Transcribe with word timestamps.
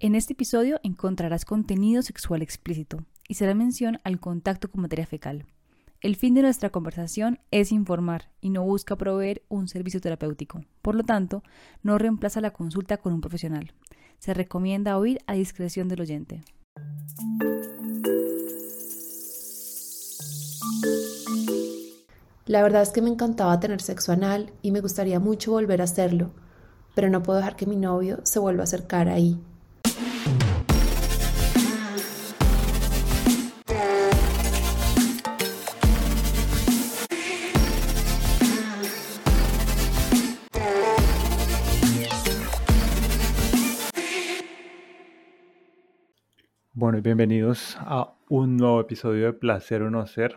En 0.00 0.14
este 0.14 0.34
episodio 0.34 0.78
encontrarás 0.84 1.44
contenido 1.44 2.02
sexual 2.02 2.40
explícito 2.40 2.98
y 3.26 3.34
será 3.34 3.52
mención 3.54 3.98
al 4.04 4.20
contacto 4.20 4.70
con 4.70 4.82
materia 4.82 5.08
fecal. 5.08 5.44
El 6.00 6.14
fin 6.14 6.34
de 6.34 6.42
nuestra 6.42 6.70
conversación 6.70 7.40
es 7.50 7.72
informar 7.72 8.30
y 8.40 8.50
no 8.50 8.62
busca 8.62 8.94
proveer 8.94 9.42
un 9.48 9.66
servicio 9.66 10.00
terapéutico. 10.00 10.62
Por 10.82 10.94
lo 10.94 11.02
tanto, 11.02 11.42
no 11.82 11.98
reemplaza 11.98 12.40
la 12.40 12.52
consulta 12.52 12.98
con 12.98 13.12
un 13.12 13.20
profesional. 13.20 13.72
Se 14.20 14.34
recomienda 14.34 14.96
oír 14.98 15.18
a 15.26 15.32
discreción 15.32 15.88
del 15.88 16.02
oyente. 16.02 16.44
La 22.46 22.62
verdad 22.62 22.82
es 22.82 22.90
que 22.90 23.02
me 23.02 23.10
encantaba 23.10 23.58
tener 23.58 23.82
sexo 23.82 24.12
anal 24.12 24.52
y 24.62 24.70
me 24.70 24.80
gustaría 24.80 25.18
mucho 25.18 25.50
volver 25.50 25.80
a 25.80 25.84
hacerlo, 25.84 26.30
pero 26.94 27.10
no 27.10 27.24
puedo 27.24 27.40
dejar 27.40 27.56
que 27.56 27.66
mi 27.66 27.74
novio 27.74 28.20
se 28.22 28.38
vuelva 28.38 28.60
a 28.60 28.64
acercar 28.64 29.08
ahí. 29.08 29.40
Y 46.98 47.00
bienvenidos 47.00 47.76
a 47.80 48.12
un 48.28 48.56
nuevo 48.56 48.80
episodio 48.80 49.26
de 49.26 49.32
Placer 49.32 49.82
o 49.82 49.90
No 49.90 50.04
Ser. 50.08 50.36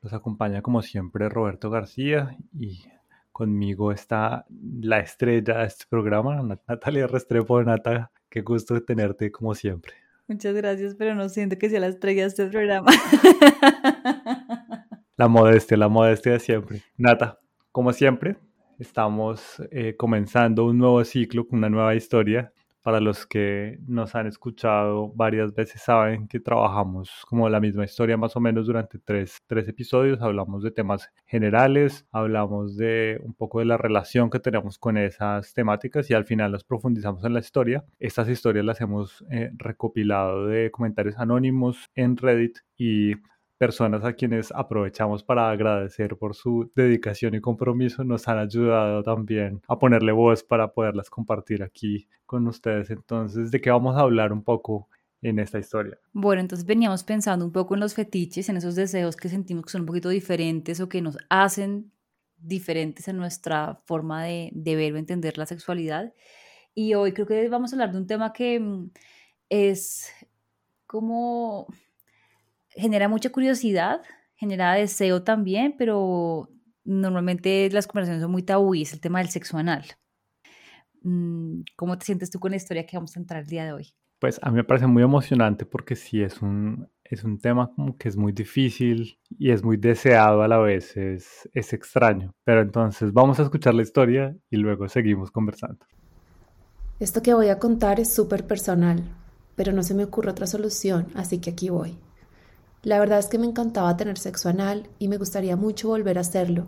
Los 0.00 0.12
acompaña 0.12 0.60
como 0.60 0.82
siempre 0.82 1.28
Roberto 1.28 1.70
García 1.70 2.36
y 2.58 2.82
conmigo 3.30 3.92
está 3.92 4.44
la 4.50 4.98
estrella 4.98 5.58
de 5.58 5.66
este 5.66 5.84
programa, 5.88 6.42
Natalia 6.66 7.06
Restrepo. 7.06 7.62
Nata, 7.62 8.10
qué 8.28 8.40
gusto 8.40 8.82
tenerte 8.82 9.30
como 9.30 9.54
siempre. 9.54 9.92
Muchas 10.26 10.54
gracias, 10.56 10.96
pero 10.96 11.14
no 11.14 11.28
siento 11.28 11.56
que 11.56 11.70
sea 11.70 11.78
la 11.78 11.86
estrella 11.86 12.22
de 12.22 12.28
este 12.28 12.46
programa. 12.46 12.90
La 15.16 15.28
modestia, 15.28 15.76
la 15.76 15.88
modestia 15.88 16.32
de 16.32 16.40
siempre. 16.40 16.82
Nata, 16.96 17.38
como 17.70 17.92
siempre, 17.92 18.38
estamos 18.80 19.62
eh, 19.70 19.94
comenzando 19.96 20.64
un 20.64 20.78
nuevo 20.78 21.04
ciclo 21.04 21.46
con 21.46 21.58
una 21.58 21.68
nueva 21.68 21.94
historia 21.94 22.52
para 22.82 23.00
los 23.00 23.26
que 23.26 23.78
nos 23.86 24.14
han 24.14 24.26
escuchado 24.26 25.12
varias 25.14 25.54
veces 25.54 25.82
saben 25.82 26.28
que 26.28 26.40
trabajamos 26.40 27.10
como 27.28 27.48
la 27.48 27.60
misma 27.60 27.84
historia 27.84 28.16
más 28.16 28.36
o 28.36 28.40
menos 28.40 28.66
durante 28.66 28.98
tres, 28.98 29.38
tres, 29.46 29.68
episodios. 29.68 30.20
Hablamos 30.20 30.62
de 30.62 30.72
temas 30.72 31.10
generales, 31.24 32.06
hablamos 32.10 32.76
de 32.76 33.20
un 33.22 33.34
poco 33.34 33.60
de 33.60 33.66
la 33.66 33.76
relación 33.76 34.30
que 34.30 34.40
tenemos 34.40 34.78
con 34.78 34.96
esas 34.96 35.54
temáticas 35.54 36.10
y 36.10 36.14
al 36.14 36.24
final 36.24 36.52
las 36.52 36.64
profundizamos 36.64 37.24
en 37.24 37.34
la 37.34 37.40
historia. 37.40 37.84
Estas 37.98 38.28
historias 38.28 38.64
las 38.64 38.80
hemos 38.80 39.24
eh, 39.30 39.50
recopilado 39.54 40.46
de 40.46 40.70
comentarios 40.70 41.16
anónimos 41.18 41.88
en 41.94 42.16
Reddit 42.16 42.58
y 42.76 43.14
personas 43.62 44.04
a 44.04 44.14
quienes 44.14 44.50
aprovechamos 44.50 45.22
para 45.22 45.48
agradecer 45.48 46.16
por 46.16 46.34
su 46.34 46.72
dedicación 46.74 47.36
y 47.36 47.40
compromiso 47.40 48.02
nos 48.02 48.26
han 48.26 48.38
ayudado 48.38 49.04
también 49.04 49.62
a 49.68 49.78
ponerle 49.78 50.10
voz 50.10 50.42
para 50.42 50.72
poderlas 50.72 51.08
compartir 51.08 51.62
aquí 51.62 52.08
con 52.26 52.48
ustedes. 52.48 52.90
Entonces, 52.90 53.52
¿de 53.52 53.60
qué 53.60 53.70
vamos 53.70 53.96
a 53.96 54.00
hablar 54.00 54.32
un 54.32 54.42
poco 54.42 54.88
en 55.20 55.38
esta 55.38 55.60
historia? 55.60 55.96
Bueno, 56.12 56.40
entonces 56.40 56.66
veníamos 56.66 57.04
pensando 57.04 57.44
un 57.44 57.52
poco 57.52 57.74
en 57.74 57.80
los 57.80 57.94
fetiches, 57.94 58.48
en 58.48 58.56
esos 58.56 58.74
deseos 58.74 59.14
que 59.14 59.28
sentimos 59.28 59.64
que 59.64 59.70
son 59.70 59.82
un 59.82 59.86
poquito 59.86 60.08
diferentes 60.08 60.80
o 60.80 60.88
que 60.88 61.00
nos 61.00 61.16
hacen 61.30 61.92
diferentes 62.36 63.06
en 63.06 63.16
nuestra 63.16 63.80
forma 63.84 64.24
de, 64.24 64.50
de 64.52 64.74
ver 64.74 64.92
o 64.94 64.96
entender 64.96 65.38
la 65.38 65.46
sexualidad. 65.46 66.12
Y 66.74 66.94
hoy 66.94 67.12
creo 67.12 67.28
que 67.28 67.48
vamos 67.48 67.72
a 67.72 67.76
hablar 67.76 67.92
de 67.92 67.98
un 67.98 68.08
tema 68.08 68.32
que 68.32 68.58
mm, 68.58 68.90
es 69.48 70.10
como 70.84 71.68
genera 72.74 73.08
mucha 73.08 73.30
curiosidad, 73.30 74.02
genera 74.34 74.74
deseo 74.74 75.22
también, 75.22 75.74
pero 75.76 76.48
normalmente 76.84 77.68
las 77.70 77.86
conversaciones 77.86 78.22
son 78.22 78.32
muy 78.32 78.42
tabúes, 78.42 78.92
el 78.92 79.00
tema 79.00 79.20
del 79.20 79.28
sexo 79.28 79.56
anal. 79.56 79.84
Mm, 81.02 81.62
¿Cómo 81.76 81.98
te 81.98 82.06
sientes 82.06 82.30
tú 82.30 82.38
con 82.38 82.50
la 82.50 82.56
historia 82.56 82.86
que 82.86 82.96
vamos 82.96 83.16
a 83.16 83.20
entrar 83.20 83.42
el 83.42 83.48
día 83.48 83.64
de 83.64 83.72
hoy? 83.72 83.94
Pues 84.18 84.38
a 84.42 84.50
mí 84.50 84.56
me 84.56 84.64
parece 84.64 84.86
muy 84.86 85.02
emocionante 85.02 85.66
porque 85.66 85.96
sí 85.96 86.22
es 86.22 86.40
un, 86.42 86.88
es 87.02 87.24
un 87.24 87.38
tema 87.38 87.72
como 87.74 87.96
que 87.96 88.08
es 88.08 88.16
muy 88.16 88.32
difícil 88.32 89.18
y 89.30 89.50
es 89.50 89.64
muy 89.64 89.76
deseado 89.76 90.42
a 90.42 90.48
la 90.48 90.58
vez, 90.58 90.96
es, 90.96 91.48
es 91.52 91.72
extraño. 91.72 92.32
Pero 92.44 92.62
entonces 92.62 93.12
vamos 93.12 93.40
a 93.40 93.42
escuchar 93.42 93.74
la 93.74 93.82
historia 93.82 94.36
y 94.48 94.56
luego 94.58 94.88
seguimos 94.88 95.30
conversando. 95.32 95.84
Esto 97.00 97.20
que 97.20 97.34
voy 97.34 97.48
a 97.48 97.58
contar 97.58 97.98
es 97.98 98.14
súper 98.14 98.46
personal, 98.46 99.02
pero 99.56 99.72
no 99.72 99.82
se 99.82 99.94
me 99.94 100.04
ocurre 100.04 100.30
otra 100.30 100.46
solución, 100.46 101.08
así 101.14 101.40
que 101.40 101.50
aquí 101.50 101.68
voy. 101.68 101.98
La 102.84 102.98
verdad 102.98 103.20
es 103.20 103.26
que 103.26 103.38
me 103.38 103.46
encantaba 103.46 103.96
tener 103.96 104.18
sexo 104.18 104.48
anal 104.48 104.88
y 104.98 105.06
me 105.06 105.16
gustaría 105.16 105.54
mucho 105.54 105.86
volver 105.86 106.18
a 106.18 106.22
hacerlo, 106.22 106.66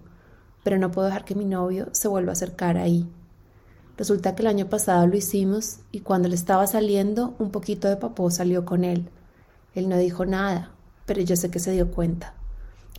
pero 0.62 0.78
no 0.78 0.92
puedo 0.92 1.08
dejar 1.08 1.24
que 1.24 1.34
mi 1.34 1.44
novio 1.44 1.88
se 1.90 2.06
vuelva 2.06 2.30
a 2.30 2.34
acercar 2.34 2.76
ahí. 2.76 3.10
Resulta 3.96 4.36
que 4.36 4.42
el 4.42 4.46
año 4.46 4.68
pasado 4.68 5.08
lo 5.08 5.16
hicimos 5.16 5.78
y 5.90 6.00
cuando 6.00 6.28
le 6.28 6.36
estaba 6.36 6.68
saliendo 6.68 7.34
un 7.40 7.50
poquito 7.50 7.88
de 7.88 7.96
papó 7.96 8.30
salió 8.30 8.64
con 8.64 8.84
él. 8.84 9.08
Él 9.74 9.88
no 9.88 9.98
dijo 9.98 10.24
nada, 10.24 10.70
pero 11.04 11.20
yo 11.20 11.34
sé 11.34 11.50
que 11.50 11.58
se 11.58 11.72
dio 11.72 11.90
cuenta. 11.90 12.34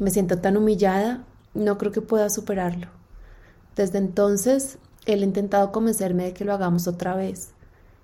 Me 0.02 0.12
siento 0.12 0.40
tan 0.40 0.58
humillada, 0.58 1.24
no 1.54 1.78
creo 1.78 1.94
que 1.94 2.02
pueda 2.02 2.30
superarlo. 2.30 2.88
Desde 3.78 3.98
entonces, 3.98 4.78
él 5.06 5.22
ha 5.22 5.26
intentado 5.26 5.72
convencerme 5.72 6.26
de 6.26 6.34
que 6.34 6.44
lo 6.44 6.54
hagamos 6.54 6.86
otra 6.86 7.16
vez. 7.16 7.52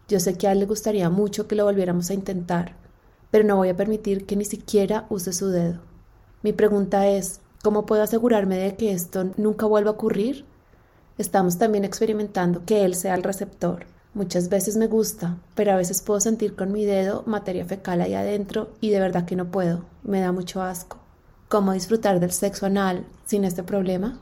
Yo 0.08 0.22
sé 0.22 0.38
que 0.38 0.48
a 0.48 0.54
él 0.54 0.60
le 0.60 0.68
gustaría 0.68 1.10
mucho 1.10 1.48
que 1.50 1.56
lo 1.56 1.66
volviéramos 1.66 2.10
a 2.10 2.14
intentar, 2.14 2.76
pero 3.32 3.46
no 3.46 3.56
voy 3.56 3.70
a 3.70 3.76
permitir 3.78 4.26
que 4.26 4.36
ni 4.36 4.46
siquiera 4.46 5.08
use 5.10 5.34
su 5.34 5.48
dedo. 5.48 5.80
Mi 6.44 6.54
pregunta 6.54 7.08
es, 7.08 7.40
¿cómo 7.64 7.86
puedo 7.86 8.04
asegurarme 8.04 8.58
de 8.58 8.76
que 8.76 8.92
esto 8.92 9.32
nunca 9.38 9.66
vuelva 9.66 9.92
a 9.92 9.94
ocurrir? 9.94 10.46
Estamos 11.18 11.58
también 11.58 11.86
experimentando 11.86 12.66
que 12.66 12.84
él 12.84 12.96
sea 12.96 13.16
el 13.16 13.24
receptor. 13.24 13.86
Muchas 14.14 14.50
veces 14.50 14.76
me 14.76 14.88
gusta, 14.88 15.38
pero 15.56 15.72
a 15.72 15.78
veces 15.78 16.02
puedo 16.02 16.20
sentir 16.20 16.56
con 16.56 16.72
mi 16.72 16.84
dedo 16.84 17.24
materia 17.26 17.64
fecal 17.66 18.02
ahí 18.02 18.14
adentro 18.14 18.72
y 18.82 18.90
de 18.90 19.00
verdad 19.00 19.26
que 19.26 19.38
no 19.38 19.50
puedo. 19.50 19.86
Me 20.04 20.20
da 20.20 20.34
mucho 20.34 20.62
asco. 20.62 20.98
¿Cómo 21.48 21.74
disfrutar 21.74 22.20
del 22.20 22.32
sexo 22.32 22.66
anal 22.66 23.06
sin 23.26 23.46
este 23.46 23.64
problema? 23.64 24.20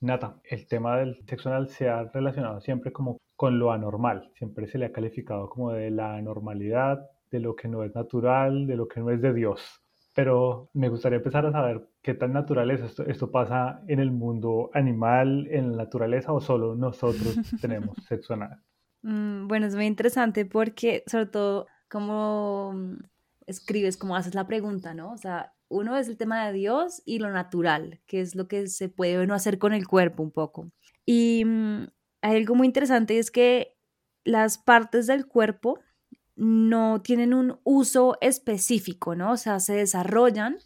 Nata, 0.00 0.36
el 0.44 0.66
tema 0.66 0.98
del 0.98 1.16
sexo 1.28 1.48
anal 1.48 1.68
se 1.68 1.88
ha 1.88 2.02
relacionado 2.12 2.60
siempre 2.60 2.92
como 2.92 3.21
con 3.42 3.58
lo 3.58 3.72
anormal. 3.72 4.30
Siempre 4.36 4.68
se 4.68 4.78
le 4.78 4.86
ha 4.86 4.92
calificado 4.92 5.48
como 5.48 5.72
de 5.72 5.90
la 5.90 6.14
anormalidad, 6.14 7.10
de 7.28 7.40
lo 7.40 7.56
que 7.56 7.66
no 7.66 7.82
es 7.82 7.92
natural, 7.92 8.68
de 8.68 8.76
lo 8.76 8.86
que 8.86 9.00
no 9.00 9.10
es 9.10 9.20
de 9.20 9.34
Dios. 9.34 9.82
Pero 10.14 10.70
me 10.74 10.88
gustaría 10.88 11.16
empezar 11.16 11.44
a 11.46 11.50
saber 11.50 11.88
qué 12.02 12.14
tan 12.14 12.32
natural 12.32 12.70
es 12.70 12.82
esto. 12.82 13.02
¿Esto 13.04 13.32
pasa 13.32 13.82
en 13.88 13.98
el 13.98 14.12
mundo 14.12 14.70
animal, 14.74 15.48
en 15.50 15.72
la 15.72 15.78
naturaleza 15.78 16.32
o 16.32 16.40
solo 16.40 16.76
nosotros 16.76 17.34
tenemos 17.60 17.96
sexo 18.06 18.34
anal? 18.34 18.62
Mm, 19.02 19.48
bueno, 19.48 19.66
es 19.66 19.74
muy 19.74 19.86
interesante 19.86 20.46
porque 20.46 21.02
sobre 21.08 21.26
todo 21.26 21.66
como 21.90 22.76
escribes, 23.48 23.96
como 23.96 24.14
haces 24.14 24.36
la 24.36 24.46
pregunta, 24.46 24.94
¿no? 24.94 25.10
O 25.10 25.16
sea, 25.16 25.52
uno 25.68 25.96
es 25.96 26.06
el 26.06 26.16
tema 26.16 26.46
de 26.46 26.52
Dios 26.52 27.02
y 27.04 27.18
lo 27.18 27.32
natural, 27.32 28.02
que 28.06 28.20
es 28.20 28.36
lo 28.36 28.46
que 28.46 28.68
se 28.68 28.88
puede 28.88 29.18
o 29.18 29.26
no 29.26 29.34
hacer 29.34 29.58
con 29.58 29.72
el 29.72 29.88
cuerpo 29.88 30.22
un 30.22 30.30
poco. 30.30 30.70
Y 31.04 31.44
mm, 31.44 31.86
hay 32.22 32.36
algo 32.36 32.54
muy 32.54 32.66
interesante 32.66 33.18
es 33.18 33.30
que 33.30 33.76
las 34.24 34.56
partes 34.58 35.06
del 35.06 35.26
cuerpo 35.26 35.80
no 36.36 37.02
tienen 37.02 37.34
un 37.34 37.60
uso 37.64 38.16
específico, 38.20 39.14
¿no? 39.14 39.32
O 39.32 39.36
sea, 39.36 39.60
se 39.60 39.74
desarrollan 39.74 40.56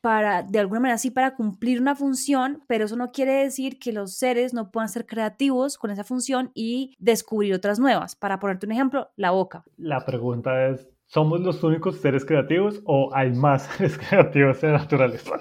para, 0.00 0.42
de 0.42 0.58
alguna 0.58 0.80
manera 0.80 0.98
sí, 0.98 1.10
para 1.10 1.34
cumplir 1.34 1.80
una 1.80 1.96
función, 1.96 2.62
pero 2.68 2.84
eso 2.84 2.94
no 2.94 3.10
quiere 3.10 3.32
decir 3.32 3.78
que 3.78 3.92
los 3.92 4.16
seres 4.18 4.52
no 4.52 4.70
puedan 4.70 4.90
ser 4.90 5.06
creativos 5.06 5.78
con 5.78 5.90
esa 5.90 6.04
función 6.04 6.50
y 6.54 6.94
descubrir 6.98 7.54
otras 7.54 7.78
nuevas. 7.78 8.14
Para 8.14 8.38
ponerte 8.38 8.66
un 8.66 8.72
ejemplo, 8.72 9.08
la 9.16 9.30
boca. 9.30 9.64
La 9.78 10.04
pregunta 10.04 10.68
es, 10.68 10.86
¿somos 11.06 11.40
los 11.40 11.64
únicos 11.64 12.00
seres 12.00 12.26
creativos 12.26 12.82
o 12.84 13.14
hay 13.14 13.32
más 13.32 13.62
seres 13.78 13.96
creativos 13.96 14.62
en 14.62 14.72
la 14.72 14.78
naturaleza? 14.78 15.36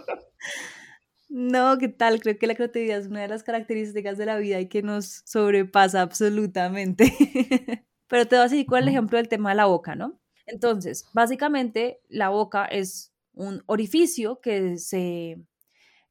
No, 1.36 1.80
¿qué 1.80 1.88
tal? 1.88 2.20
Creo 2.22 2.38
que 2.38 2.46
la 2.46 2.54
creatividad 2.54 3.00
es 3.00 3.08
una 3.08 3.22
de 3.22 3.28
las 3.28 3.42
características 3.42 4.20
de 4.20 4.28
la 4.28 4.38
vida 4.38 4.60
y 4.60 4.70
que 4.70 4.84
nos 4.84 5.24
sobrepasa 5.26 6.04
absolutamente. 6.04 7.12
Pero 8.08 8.28
te 8.28 8.38
voy 8.38 8.62
a 8.62 8.66
cuál 8.68 8.84
es 8.84 8.88
el 8.88 8.94
ejemplo 8.94 9.18
del 9.18 9.30
tema 9.30 9.50
de 9.50 9.56
la 9.56 9.66
boca, 9.66 9.96
¿no? 9.96 10.20
Entonces, 10.46 11.10
básicamente, 11.12 12.02
la 12.08 12.30
boca 12.30 12.66
es 12.66 13.16
un 13.34 13.64
orificio 13.66 14.42
que 14.42 14.78
se 14.78 15.42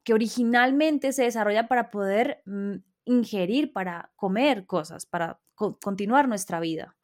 que 0.03 0.13
originalmente 0.13 1.13
se 1.13 1.23
desarrolla 1.23 1.69
para 1.69 1.93
poder 1.93 2.43
mm, 2.45 2.79
ingerir, 3.05 3.73
para 3.73 4.11
comer 4.17 4.67
cosas, 4.67 5.07
para 5.07 5.41
continuar 5.55 6.27
nuestra 6.27 6.59
vida. 6.59 6.97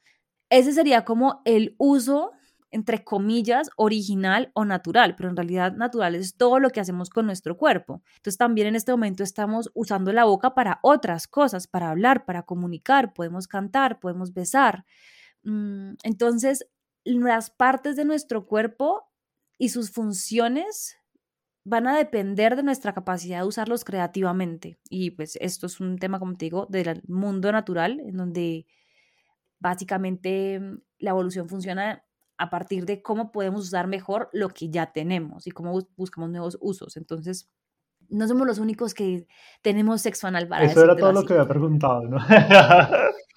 Ese 0.51 0.73
sería 0.73 1.05
como 1.05 1.41
el 1.45 1.77
uso 1.79 2.33
entre 2.71 3.03
comillas, 3.03 3.71
original 3.77 4.51
o 4.55 4.65
natural, 4.65 5.17
pero 5.17 5.31
en 5.31 5.37
realidad 5.37 5.73
natural 5.73 6.15
es 6.15 6.37
todo 6.37 6.59
lo 6.59 6.71
que 6.71 6.81
hacemos 6.81 7.11
con 7.11 7.27
nuestro 7.27 7.57
cuerpo. 7.57 8.03
Entonces 8.17 8.37
también 8.37 8.67
en 8.69 8.77
este 8.77 8.93
momento 8.93 9.23
estamos 9.23 9.71
usando 9.75 10.13
la 10.13 10.25
boca 10.25 10.55
para 10.55 10.79
otras 10.83 11.27
cosas, 11.27 11.67
para 11.67 11.91
hablar, 11.91 12.25
para 12.25 12.43
comunicar, 12.43 13.15
podemos 13.15 13.49
cantar, 13.49 14.01
podemos 14.01 14.35
besar. 14.35 14.85
Mm, 15.43 15.95
entonces, 16.03 16.67
las 17.05 17.51
partes 17.51 17.97
de 17.97 18.05
nuestro 18.05 18.47
cuerpo 18.47 19.09
y 19.57 19.71
sus 19.71 19.91
funciones 19.91 20.97
van 21.65 21.87
a 21.87 21.97
depender 21.97 22.57
de 22.57 22.63
nuestra 22.63 22.95
capacidad 22.95 23.41
de 23.41 23.47
usarlos 23.47 23.85
creativamente. 23.85 24.79
Y 24.89 25.11
pues 25.13 25.37
esto 25.41 25.67
es 25.67 25.81
un 25.81 25.99
tema, 25.99 26.19
como 26.19 26.37
te 26.37 26.47
digo, 26.47 26.67
del 26.69 27.03
mundo 27.07 27.53
natural, 27.53 28.01
en 28.01 28.17
donde 28.17 28.67
básicamente 29.59 30.61
mm, 30.61 30.81
la 30.99 31.11
evolución 31.11 31.49
funciona 31.49 32.05
a 32.39 32.51
partir 32.51 32.87
de 32.87 33.03
cómo 33.03 33.33
podemos 33.33 33.67
usar 33.67 33.87
mejor 33.89 34.31
lo 34.33 34.49
que 34.49 34.71
ya 34.71 34.93
tenemos 34.93 35.47
y 35.47 35.51
cómo 35.51 35.79
buscamos 35.97 36.31
nuevos 36.31 36.57
usos. 36.61 36.97
Entonces, 36.97 37.51
no 38.09 38.27
somos 38.27 38.47
los 38.47 38.59
únicos 38.59 38.95
que 38.95 39.27
tenemos 39.61 40.01
sexo 40.01 40.29
anal 40.29 40.49
para 40.49 40.65
Eso 40.65 40.83
era 40.83 40.97
todo 40.97 41.13
lo 41.13 41.25
que 41.25 41.35
había 41.35 41.49
preguntado, 41.49 42.03
¿no? 42.03 42.19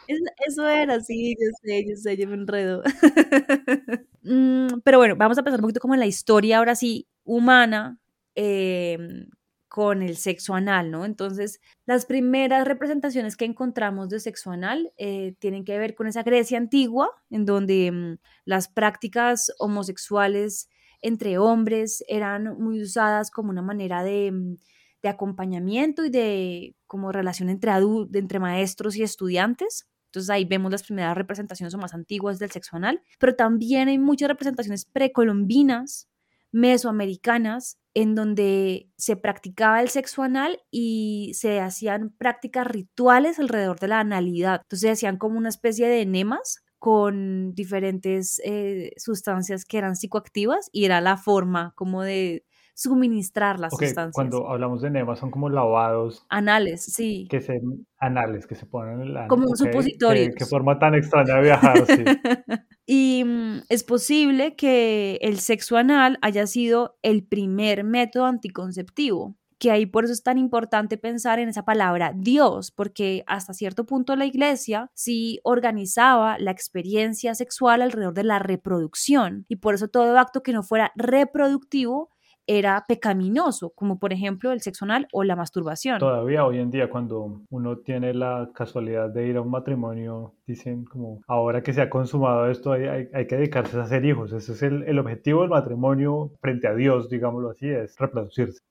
Eso 0.47 0.67
era, 0.67 0.99
sí, 0.99 1.35
yo 1.39 1.47
sé, 1.61 1.85
yo 1.87 1.95
sé, 1.95 2.17
yo 2.17 2.27
me 2.27 2.35
enredo. 2.35 2.83
Mm, 4.23 4.81
pero 4.83 4.99
bueno, 4.99 5.15
vamos 5.15 5.39
a 5.39 5.41
pensar 5.41 5.59
un 5.59 5.63
poquito 5.63 5.79
como 5.79 5.95
en 5.95 5.99
la 5.99 6.05
historia 6.05 6.59
ahora 6.59 6.75
sí 6.75 7.07
humana 7.23 7.97
em, 8.35 9.25
con 9.71 10.01
el 10.01 10.17
sexo 10.17 10.53
anal, 10.53 10.91
¿no? 10.91 11.05
Entonces, 11.05 11.61
las 11.85 12.05
primeras 12.05 12.67
representaciones 12.67 13.37
que 13.37 13.45
encontramos 13.45 14.09
de 14.09 14.19
sexo 14.19 14.51
anal 14.51 14.91
eh, 14.97 15.33
tienen 15.39 15.63
que 15.63 15.77
ver 15.77 15.95
con 15.95 16.07
esa 16.07 16.23
Grecia 16.23 16.57
antigua, 16.57 17.09
en 17.29 17.45
donde 17.45 17.89
mm, 17.89 18.17
las 18.43 18.67
prácticas 18.67 19.53
homosexuales 19.59 20.67
entre 21.01 21.37
hombres 21.37 22.03
eran 22.09 22.59
muy 22.59 22.81
usadas 22.81 23.31
como 23.31 23.49
una 23.49 23.61
manera 23.61 24.03
de, 24.03 24.33
mm, 24.33 24.57
de 25.03 25.09
acompañamiento 25.09 26.03
y 26.03 26.09
de 26.09 26.75
como 26.85 27.13
relación 27.13 27.47
entre, 27.47 27.71
entre 28.13 28.39
maestros 28.39 28.97
y 28.97 29.03
estudiantes. 29.03 29.87
Entonces 30.07 30.29
ahí 30.31 30.43
vemos 30.43 30.69
las 30.73 30.83
primeras 30.83 31.15
representaciones 31.15 31.73
o 31.75 31.77
más 31.77 31.93
antiguas 31.93 32.39
del 32.39 32.51
sexo 32.51 32.75
anal, 32.75 33.01
pero 33.19 33.37
también 33.37 33.87
hay 33.87 33.97
muchas 33.97 34.27
representaciones 34.27 34.83
precolombinas, 34.83 36.09
mesoamericanas, 36.51 37.77
en 37.93 38.15
donde 38.15 38.89
se 38.97 39.15
practicaba 39.17 39.81
el 39.81 39.89
sexo 39.89 40.23
anal 40.23 40.59
y 40.71 41.33
se 41.35 41.59
hacían 41.59 42.11
prácticas 42.17 42.67
rituales 42.67 43.39
alrededor 43.39 43.79
de 43.79 43.89
la 43.89 43.99
analidad. 43.99 44.61
Entonces 44.63 44.81
se 44.81 44.91
hacían 44.91 45.17
como 45.17 45.37
una 45.37 45.49
especie 45.49 45.87
de 45.87 46.01
enemas 46.01 46.63
con 46.79 47.53
diferentes 47.53 48.41
eh, 48.43 48.93
sustancias 48.97 49.65
que 49.65 49.77
eran 49.77 49.95
psicoactivas 49.95 50.69
y 50.71 50.85
era 50.85 50.99
la 51.01 51.17
forma 51.17 51.73
como 51.75 52.01
de 52.01 52.45
suministrar 52.73 53.59
las 53.59 53.71
sustancias. 53.71 54.13
Cuando 54.13 54.49
hablamos 54.49 54.81
de 54.81 54.89
enemas 54.89 55.19
son 55.19 55.31
como 55.31 55.49
lavados. 55.49 56.25
Anales, 56.29 56.83
sí. 56.83 57.27
Que 57.29 57.41
se, 57.41 57.61
anales 57.97 58.47
que 58.47 58.55
se 58.55 58.65
ponen 58.65 59.01
en 59.01 59.13
la 59.13 59.27
Como 59.27 59.47
un 59.47 59.57
supositorio. 59.57 60.31
Qué, 60.35 60.45
forma 60.45 60.79
tan 60.79 60.95
extraña 60.95 61.35
de 61.35 61.41
viajar, 61.41 61.85
sí. 61.85 62.03
y 62.85 63.23
mm, 63.25 63.61
es 63.69 63.83
posible 63.83 64.55
que 64.55 65.19
el 65.21 65.39
sexo 65.39 65.77
anal 65.77 66.17
haya 66.21 66.47
sido 66.47 66.97
el 67.01 67.23
primer 67.25 67.83
método 67.83 68.25
anticonceptivo 68.25 69.37
que 69.61 69.69
ahí 69.69 69.85
por 69.85 70.05
eso 70.05 70.13
es 70.13 70.23
tan 70.23 70.39
importante 70.39 70.97
pensar 70.97 71.37
en 71.37 71.47
esa 71.47 71.63
palabra 71.63 72.13
Dios, 72.15 72.71
porque 72.71 73.23
hasta 73.27 73.53
cierto 73.53 73.85
punto 73.85 74.15
la 74.15 74.25
iglesia 74.25 74.89
sí 74.95 75.39
organizaba 75.43 76.39
la 76.39 76.49
experiencia 76.49 77.35
sexual 77.35 77.83
alrededor 77.83 78.15
de 78.15 78.23
la 78.23 78.39
reproducción 78.39 79.45
y 79.47 79.57
por 79.57 79.75
eso 79.75 79.87
todo 79.87 80.17
acto 80.17 80.41
que 80.41 80.51
no 80.51 80.63
fuera 80.63 80.91
reproductivo 80.95 82.09
era 82.57 82.83
pecaminoso, 82.87 83.71
como 83.71 83.97
por 83.97 84.11
ejemplo 84.11 84.51
el 84.51 84.61
sexo 84.61 84.85
anal 84.85 85.07
o 85.13 85.23
la 85.23 85.35
masturbación. 85.35 85.99
Todavía 85.99 86.45
hoy 86.45 86.59
en 86.59 86.69
día 86.69 86.89
cuando 86.89 87.41
uno 87.49 87.77
tiene 87.77 88.13
la 88.13 88.49
casualidad 88.53 89.09
de 89.09 89.27
ir 89.27 89.37
a 89.37 89.41
un 89.41 89.49
matrimonio, 89.49 90.33
dicen 90.45 90.83
como, 90.83 91.21
ahora 91.27 91.61
que 91.61 91.71
se 91.71 91.81
ha 91.81 91.89
consumado 91.89 92.49
esto 92.49 92.73
hay, 92.73 93.07
hay, 93.13 93.27
que 93.27 93.37
dedicarse 93.37 93.77
a 93.77 93.83
hacer 93.83 94.03
hijos. 94.03 94.33
Ese 94.33 94.51
es 94.51 94.63
el, 94.63 94.83
el 94.83 94.99
objetivo 94.99 95.41
del 95.41 95.49
matrimonio 95.49 96.31
frente 96.41 96.67
a 96.67 96.75
Dios, 96.75 97.09
digámoslo 97.09 97.51
así, 97.51 97.67
es 97.67 97.97
reproducirse. 97.97 98.61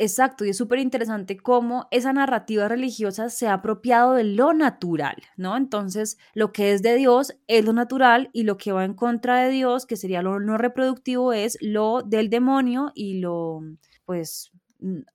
Exacto, 0.00 0.44
y 0.44 0.48
es 0.50 0.56
súper 0.56 0.80
interesante 0.80 1.36
cómo 1.36 1.86
esa 1.92 2.12
narrativa 2.12 2.66
religiosa 2.66 3.28
se 3.30 3.46
ha 3.46 3.52
apropiado 3.54 4.14
de 4.14 4.24
lo 4.24 4.52
natural, 4.52 5.16
¿no? 5.36 5.56
Entonces, 5.56 6.18
lo 6.34 6.52
que 6.52 6.72
es 6.72 6.82
de 6.82 6.96
Dios 6.96 7.36
es 7.46 7.64
lo 7.64 7.72
natural 7.72 8.28
y 8.32 8.42
lo 8.42 8.56
que 8.56 8.72
va 8.72 8.84
en 8.84 8.94
contra 8.94 9.38
de 9.44 9.50
Dios, 9.50 9.86
que 9.86 9.96
sería 9.96 10.20
lo 10.22 10.40
no 10.40 10.58
reproductivo, 10.58 11.32
es 11.32 11.56
lo 11.60 12.02
del 12.02 12.28
demonio 12.28 12.90
y 12.96 13.20
lo, 13.20 13.60
pues, 14.04 14.50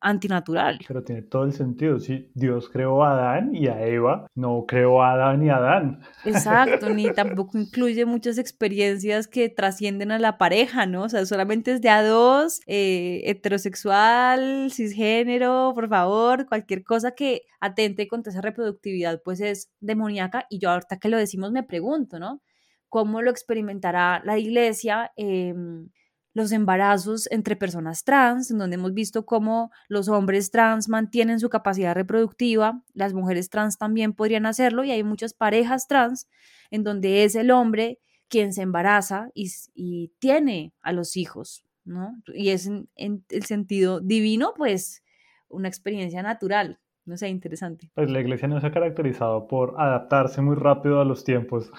antinatural. 0.02 0.80
Pero 0.88 1.04
tiene 1.04 1.22
todo 1.22 1.44
el 1.44 1.54
sentido. 1.54 2.00
Si 2.00 2.32
Dios 2.34 2.70
creó 2.70 3.04
a 3.04 3.12
Adán 3.12 3.56
y 3.56 3.68
a 3.68 3.86
Eva, 3.86 4.28
no 4.36 4.66
creó 4.68 5.02
a 5.02 5.14
Adán 5.14 5.44
y 5.44 5.50
a 5.50 5.58
Adán. 5.58 6.02
Exacto, 6.26 6.90
ni 6.90 7.12
tampoco 7.14 7.58
incluye 7.58 8.06
muchas 8.06 8.38
experiencias 8.38 9.28
que 9.28 9.50
trascienden 9.50 10.12
a 10.12 10.20
la 10.20 10.38
pareja, 10.38 10.86
¿no? 10.86 11.04
O 11.04 11.10
sea, 11.10 11.26
solamente 11.26 11.72
es 11.72 11.82
de 11.82 11.90
a 11.90 12.04
dos, 12.04 12.62
eh, 12.68 13.22
heterosexual, 13.26 14.72
cisgénero, 14.72 15.72
por 15.76 15.90
favor, 15.90 16.48
cualquier 16.48 16.84
cosa 16.84 17.12
que 17.12 17.44
atente 17.60 18.08
contra 18.08 18.32
esa 18.32 18.42
reproductividad, 18.42 19.22
pues 19.24 19.42
es 19.42 19.72
demoníaca. 19.80 20.46
Y 20.50 20.60
yo 20.60 20.72
ahorita 20.72 20.98
que 20.98 21.10
lo 21.10 21.18
decimos 21.18 21.52
me 21.52 21.64
pregunto, 21.64 22.20
¿no? 22.20 22.42
¿Cómo 22.88 23.22
lo 23.22 23.30
experimentará 23.30 24.22
la 24.26 24.40
iglesia? 24.40 25.12
Eh, 25.16 25.54
los 26.40 26.52
embarazos 26.52 27.28
entre 27.32 27.56
personas 27.56 28.04
trans, 28.04 28.50
en 28.50 28.58
donde 28.58 28.76
hemos 28.76 28.94
visto 28.94 29.26
cómo 29.26 29.72
los 29.88 30.08
hombres 30.08 30.50
trans 30.50 30.90
mantienen 30.90 31.40
su 31.40 31.50
capacidad 31.50 31.94
reproductiva, 31.94 32.82
las 32.94 33.14
mujeres 33.14 33.50
trans 33.50 33.78
también 33.78 34.14
podrían 34.14 34.46
hacerlo 34.46 34.84
y 34.84 34.92
hay 34.92 35.04
muchas 35.04 35.34
parejas 35.34 35.88
trans 35.88 36.28
en 36.72 36.84
donde 36.84 37.24
es 37.24 37.36
el 37.36 37.52
hombre 37.52 38.00
quien 38.30 38.54
se 38.54 38.62
embaraza 38.62 39.30
y, 39.34 40.14
tiene 40.20 40.74
a 40.82 40.94
los 40.94 41.18
hijos, 41.18 41.66
¿no? 41.84 42.16
Y 42.28 42.50
es 42.50 42.68
en, 42.68 42.90
en, 42.96 43.26
el 43.30 43.44
sentido 43.46 44.00
divino, 44.00 44.54
pues 44.56 45.04
una 45.50 45.68
experiencia 45.68 46.22
natural, 46.22 46.80
no 47.06 47.18
sé, 47.18 47.28
interesante. 47.30 47.92
Pues 47.96 48.10
la 48.10 48.20
iglesia 48.22 48.48
no 48.48 48.62
se 48.62 48.68
ha 48.68 48.72
caracterizado 48.72 49.48
por 49.48 49.76
adaptarse 49.78 50.42
muy 50.42 50.56
rápido 50.56 51.02
a 51.02 51.06
los 51.06 51.24
tiempos. 51.24 51.72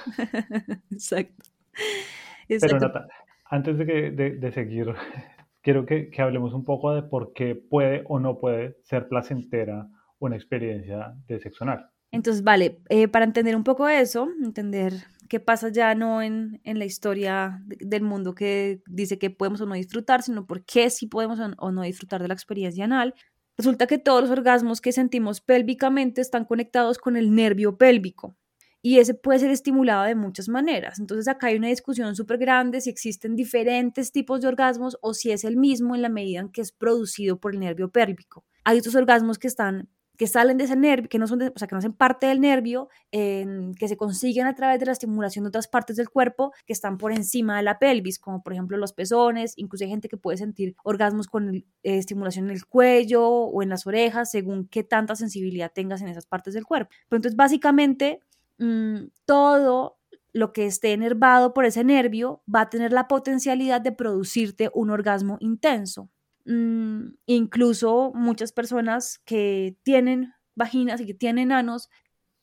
Exacto. 0.91 1.45
Exacto. 2.49 2.79
Pero 2.93 3.07
antes 3.50 3.76
de, 3.76 4.12
de, 4.12 4.52
seguir, 4.52 4.94
quiero 5.62 5.85
que, 5.85 6.08
que, 6.08 6.23
hablemos 6.23 6.55
un 6.55 6.64
poco 6.64 6.94
de 6.94 7.02
por 7.02 7.32
qué 7.32 7.56
puede 7.56 8.05
o 8.06 8.20
no 8.20 8.38
puede 8.38 8.79
ser 8.85 9.08
placentera 9.08 9.88
una 10.19 10.37
experiencia 10.37 11.14
de 11.26 11.41
sexo 11.41 11.64
anal. 11.64 11.91
Entonces, 12.12 12.43
vale, 12.43 12.81
eh, 12.88 13.08
para 13.08 13.25
entender 13.25 13.55
un 13.56 13.64
poco 13.64 13.88
eso, 13.88 14.28
entender 14.42 14.95
qué 15.28 15.38
pasa 15.40 15.69
ya 15.69 15.95
no 15.95 16.23
en, 16.23 16.61
en 16.64 16.78
la 16.78 16.85
historia 16.85 17.62
del 17.66 18.02
mundo 18.02 18.35
que 18.35 18.83
dice 18.87 19.19
que 19.19 19.30
podemos 19.30 19.61
o 19.61 19.66
no 19.66 19.75
disfrutar, 19.75 20.23
sino 20.23 20.47
por 20.47 20.64
qué 20.64 20.90
sí 20.90 21.07
podemos 21.07 21.38
o 21.59 21.73
no 21.73 21.83
disfrutar 21.83 22.23
de 22.23 22.28
la 22.28 22.35
experiencia 22.35 22.85
anal, 22.85 23.14
resulta 23.57 23.87
que 23.87 23.99
todos 23.99 24.23
los 24.23 24.30
orgasmos 24.30 24.80
que 24.80 24.92
sentimos 24.92 25.40
pélvicamente 25.40 26.21
están 26.21 26.45
conectados 26.45 26.99
con 26.99 27.16
el 27.16 27.35
nervio 27.35 27.78
pélvico 27.78 28.37
y 28.83 28.99
ese 28.99 29.15
puede 29.15 29.39
ser 29.39 29.51
estimulado 29.51 30.05
de 30.05 30.15
muchas 30.15 30.49
maneras. 30.49 30.99
Entonces 30.99 31.29
acá 31.29 31.49
hay 31.49 31.57
una 31.57 31.69
discusión 31.69 32.17
súper 32.17 32.39
grande 32.39 32.81
si 32.81 32.91
existen 32.91 33.37
diferentes 33.37 34.13
tipos 34.13 34.41
de 34.41 34.49
orgasmos 34.49 34.99
o 35.03 35.15
si 35.15 35.31
es 35.31 35.45
el 35.45 35.57
mismo 35.57 35.95
en 35.95 36.03
la 36.03 36.09
medida 36.09 36.41
en 36.41 36.49
que 36.51 36.61
es 36.61 36.73
producido 36.73 37.39
por 37.39 37.55
el 37.55 37.61
nervio 37.61 37.91
pélvico. 37.91 38.45
Hay 38.65 38.79
otros 38.79 38.95
orgasmos 38.95 39.39
que 39.39 39.49
están 39.49 39.89
que 40.21 40.27
salen 40.27 40.59
de 40.59 40.65
ese 40.65 40.77
nervio, 40.77 41.09
que 41.09 41.19
no 41.19 41.27
son, 41.27 41.41
o 41.41 41.53
sea, 41.59 41.67
que 41.67 41.75
no 41.75 41.79
hacen 41.79 41.95
parte 41.95 42.27
del 42.27 42.43
nervio, 42.43 42.91
que 43.11 43.89
se 43.89 43.97
consiguen 43.97 44.47
a 44.47 44.55
través 44.55 44.79
de 44.79 44.85
la 44.85 44.93
estimulación 44.93 45.45
de 45.45 45.49
otras 45.49 45.67
partes 45.67 45.97
del 45.97 46.11
cuerpo 46.11 46.53
que 46.67 46.75
están 46.75 46.99
por 46.99 47.13
encima 47.13 47.57
de 47.57 47.63
la 47.63 47.79
pelvis, 47.79 48.19
como 48.19 48.43
por 48.43 48.53
ejemplo 48.53 48.77
los 48.77 48.93
pezones, 48.93 49.55
incluso 49.57 49.85
hay 49.85 49.89
gente 49.89 50.11
que 50.11 50.19
puede 50.19 50.37
sentir 50.37 50.77
orgasmos 50.85 51.27
con 51.27 51.55
eh, 51.55 51.65
estimulación 51.83 52.45
en 52.45 52.51
el 52.51 52.67
cuello 52.67 53.27
o 53.27 53.63
en 53.63 53.71
las 53.71 53.87
orejas, 53.87 54.31
según 54.31 54.69
qué 54.69 54.85
tanta 54.85 55.17
sensibilidad 55.17 55.73
tengas 55.73 56.03
en 56.03 56.09
esas 56.09 56.27
partes 56.27 56.53
del 56.53 56.67
cuerpo. 56.67 56.91
Pero 57.09 57.17
entonces, 57.17 57.37
básicamente, 57.37 58.21
Mm, 58.61 59.09
todo 59.25 59.99
lo 60.33 60.52
que 60.52 60.67
esté 60.67 60.93
enervado 60.93 61.55
por 61.55 61.64
ese 61.64 61.83
nervio 61.83 62.43
va 62.52 62.62
a 62.62 62.71
tener 62.71 62.93
la 62.93 63.09
potencialidad 63.09 63.81
de 63.81 63.90
producirte 63.90 64.71
un 64.75 64.90
orgasmo 64.90 65.38
intenso. 65.40 66.11
Mm, 66.45 67.14
incluso 67.26 68.12
muchas 68.14 68.52
personas 68.52 69.19
que 69.25 69.76
tienen 69.83 70.35
vaginas 70.55 71.00
y 71.00 71.07
que 71.07 71.14
tienen 71.14 71.52
anos 71.52 71.88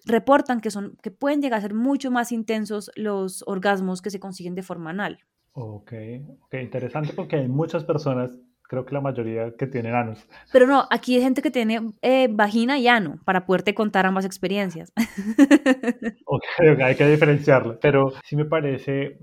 reportan 0.05 0.59
que, 0.59 0.71
son, 0.71 0.97
que 1.03 1.12
pueden 1.12 1.41
llegar 1.41 1.59
a 1.59 1.62
ser 1.62 1.75
mucho 1.75 2.09
más 2.09 2.31
intensos 2.31 2.91
los 2.95 3.43
orgasmos 3.45 4.01
que 4.01 4.09
se 4.09 4.19
consiguen 4.19 4.55
de 4.55 4.63
forma 4.63 4.89
anal. 4.89 5.19
Ok, 5.53 5.93
ok, 6.41 6.53
interesante 6.62 7.13
porque 7.13 7.38
hay 7.38 7.47
muchas 7.47 7.83
personas 7.83 8.39
creo 8.67 8.86
que 8.86 8.93
la 8.93 9.01
mayoría 9.01 9.51
que 9.57 9.67
tienen 9.67 9.95
anos. 9.95 10.27
Pero 10.51 10.67
no, 10.67 10.86
aquí 10.89 11.15
hay 11.15 11.21
gente 11.21 11.41
que 11.41 11.51
tiene 11.51 11.93
eh, 12.01 12.27
vagina 12.29 12.77
y 12.77 12.88
ano 12.88 13.19
para 13.25 13.45
poderte 13.45 13.74
contar 13.74 14.05
ambas 14.05 14.25
experiencias. 14.25 14.91
ok, 16.25 16.43
hay 16.83 16.95
que 16.95 17.07
diferenciarlo. 17.07 17.79
Pero 17.79 18.13
sí 18.24 18.36
me 18.36 18.45
parece 18.45 19.19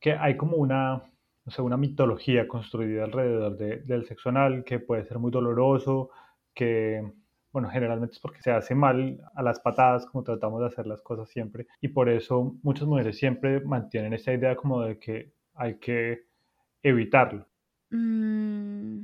que 0.00 0.12
hay 0.12 0.36
como 0.36 0.56
una, 0.56 1.02
no 1.44 1.52
sé, 1.52 1.62
una 1.62 1.76
mitología 1.76 2.46
construida 2.46 3.04
alrededor 3.04 3.56
del 3.56 4.06
sexo 4.06 4.28
anal 4.28 4.64
que 4.64 4.80
puede 4.80 5.04
ser 5.04 5.18
muy 5.18 5.30
doloroso, 5.30 6.10
que, 6.54 7.02
bueno, 7.52 7.70
generalmente 7.70 8.14
es 8.14 8.20
porque 8.20 8.42
se 8.42 8.50
hace 8.50 8.74
mal 8.74 9.20
a 9.34 9.42
las 9.42 9.60
patadas, 9.60 10.06
como 10.06 10.24
tratamos 10.24 10.60
de 10.60 10.66
hacer 10.66 10.86
las 10.86 11.02
cosas 11.02 11.28
siempre, 11.28 11.66
y 11.80 11.88
por 11.88 12.08
eso 12.08 12.56
muchas 12.62 12.86
mujeres 12.86 13.18
siempre 13.18 13.60
mantienen 13.60 14.12
esta 14.12 14.32
idea 14.32 14.56
como 14.56 14.82
de 14.82 14.98
que 14.98 15.32
hay 15.54 15.78
que 15.78 16.26
evitarlo. 16.82 17.46
Mm, 17.90 19.02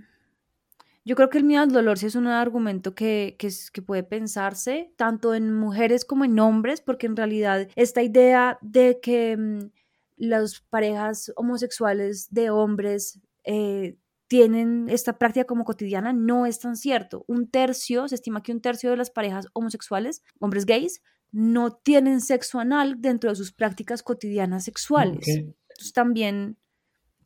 yo 1.04 1.16
creo 1.16 1.28
que 1.28 1.38
el 1.38 1.44
miedo 1.44 1.62
al 1.62 1.72
dolor 1.72 1.98
sí 1.98 2.06
es 2.06 2.14
un 2.14 2.26
argumento 2.26 2.94
que, 2.94 3.36
que, 3.38 3.50
que, 3.72 3.82
puede 3.82 4.02
pensarse 4.02 4.92
tanto 4.96 5.34
en 5.34 5.54
mujeres 5.54 6.04
como 6.04 6.24
en 6.24 6.38
hombres, 6.38 6.80
porque 6.80 7.06
en 7.06 7.16
realidad 7.16 7.68
esta 7.76 8.02
idea 8.02 8.58
de 8.62 9.00
que 9.02 9.36
mm, 9.36 9.70
las 10.16 10.60
parejas 10.60 11.32
homosexuales 11.36 12.28
de 12.30 12.50
hombres 12.50 13.20
eh, 13.44 13.98
tienen 14.28 14.88
esta 14.88 15.18
práctica 15.18 15.46
como 15.46 15.64
cotidiana 15.64 16.12
no 16.12 16.46
es 16.46 16.58
tan 16.58 16.76
cierto. 16.76 17.24
Un 17.28 17.48
tercio, 17.48 18.08
se 18.08 18.14
estima 18.14 18.42
que 18.42 18.52
un 18.52 18.60
tercio 18.60 18.90
de 18.90 18.96
las 18.96 19.10
parejas 19.10 19.46
homosexuales, 19.52 20.22
hombres 20.38 20.66
gays, 20.66 21.02
no 21.30 21.72
tienen 21.72 22.20
sexo 22.20 22.60
anal 22.60 23.00
dentro 23.00 23.30
de 23.30 23.36
sus 23.36 23.52
prácticas 23.52 24.02
cotidianas 24.02 24.64
sexuales. 24.64 25.26
Entonces 25.28 25.92
también, 25.92 26.56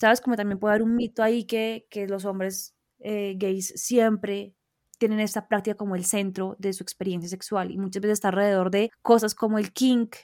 ¿sabes? 0.00 0.20
Como 0.20 0.36
también 0.36 0.58
puede 0.58 0.74
haber 0.74 0.82
un 0.82 0.96
mito 0.96 1.22
ahí 1.22 1.44
que, 1.44 1.86
que 1.90 2.06
los 2.06 2.24
hombres 2.24 2.74
eh, 3.00 3.34
gays 3.38 3.72
siempre 3.76 4.54
tienen 4.98 5.20
esta 5.20 5.46
práctica 5.46 5.76
como 5.76 5.94
el 5.94 6.04
centro 6.04 6.56
de 6.58 6.72
su 6.72 6.82
experiencia 6.82 7.28
sexual 7.28 7.70
y 7.70 7.78
muchas 7.78 8.02
veces 8.02 8.14
está 8.14 8.28
alrededor 8.28 8.70
de 8.70 8.90
cosas 9.02 9.34
como 9.34 9.58
el 9.58 9.72
kink, 9.72 10.16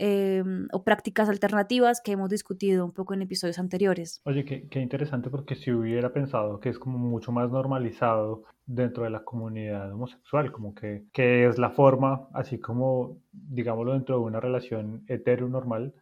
Em, 0.00 0.68
o 0.72 0.84
prácticas 0.84 1.28
alternativas 1.28 2.00
que 2.00 2.12
hemos 2.12 2.30
discutido 2.30 2.84
un 2.84 2.92
poco 2.92 3.14
en 3.14 3.22
episodios 3.22 3.58
anteriores. 3.58 4.20
Oye, 4.24 4.44
qué, 4.44 4.80
interesante 4.80 5.28
porque 5.28 5.56
si 5.56 5.72
hubiera 5.72 6.12
pensado 6.12 6.60
que 6.60 6.68
es 6.68 6.78
como 6.78 6.98
mucho 6.98 7.32
más 7.32 7.50
normalizado 7.50 8.44
dentro 8.64 9.02
de 9.02 9.10
la 9.10 9.24
comunidad 9.24 9.92
homosexual, 9.92 10.52
como 10.52 10.72
que, 10.72 11.02
que 11.12 11.48
es 11.48 11.58
la 11.58 11.70
forma, 11.70 12.28
así 12.32 12.60
como, 12.60 13.18
digámoslo, 13.32 13.94
dentro 13.94 14.20
de 14.20 14.22
una 14.22 14.38
relación 14.38 15.02
heteronormal, 15.08 15.92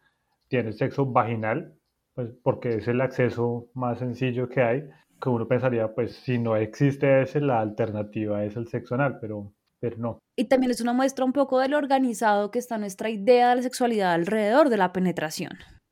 tiene 0.47 0.73
sexo 0.73 1.07
vaginal, 1.07 1.73
pues 2.17 2.31
porque 2.41 2.77
es 2.77 2.87
el 2.87 2.99
acceso 2.99 3.69
más 3.75 3.99
sencillo 3.99 4.49
que 4.49 4.63
hay, 4.63 4.89
que 5.21 5.29
uno 5.29 5.47
pensaría, 5.47 5.93
pues 5.93 6.15
si 6.15 6.39
no 6.39 6.55
existe 6.55 7.21
ese, 7.21 7.41
la 7.41 7.59
alternativa 7.59 8.43
es 8.43 8.55
el 8.55 8.67
sexo 8.67 8.95
anal, 8.95 9.19
pero 9.21 9.53
pero 9.79 9.97
no. 9.97 10.19
Y 10.35 10.45
también 10.45 10.71
es 10.71 10.81
una 10.81 10.93
muestra 10.93 11.25
un 11.25 11.33
poco 11.33 11.59
de 11.59 11.69
lo 11.69 11.77
organizado 11.77 12.49
que 12.49 12.57
está 12.57 12.79
nuestra 12.79 13.11
idea 13.11 13.49
de 13.49 13.57
la 13.57 13.61
sexualidad 13.61 14.13
alrededor 14.13 14.69
de 14.69 14.77
la 14.77 14.93
penetración, 14.93 15.51